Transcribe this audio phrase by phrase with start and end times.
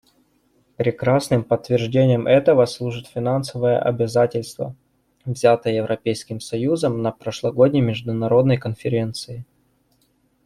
[0.77, 4.75] Прекрасным подтверждением этого служит финансовое обязательство,
[5.25, 9.45] взятое Европейским союзом на прошлогодней международной конференции.